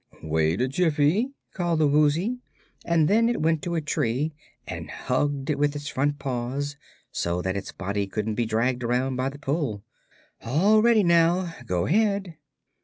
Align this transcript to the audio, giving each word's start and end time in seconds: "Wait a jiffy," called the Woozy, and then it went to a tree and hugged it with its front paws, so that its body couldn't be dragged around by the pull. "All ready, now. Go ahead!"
"Wait 0.23 0.59
a 0.59 0.67
jiffy," 0.67 1.29
called 1.53 1.77
the 1.79 1.85
Woozy, 1.85 2.39
and 2.83 3.07
then 3.07 3.29
it 3.29 3.39
went 3.39 3.61
to 3.61 3.75
a 3.75 3.81
tree 3.81 4.33
and 4.67 4.89
hugged 4.89 5.51
it 5.51 5.59
with 5.59 5.75
its 5.75 5.87
front 5.89 6.17
paws, 6.17 6.75
so 7.11 7.39
that 7.39 7.55
its 7.55 7.71
body 7.71 8.07
couldn't 8.07 8.33
be 8.33 8.47
dragged 8.47 8.83
around 8.83 9.15
by 9.15 9.29
the 9.29 9.37
pull. 9.37 9.83
"All 10.41 10.81
ready, 10.81 11.03
now. 11.03 11.53
Go 11.67 11.85
ahead!" 11.85 12.35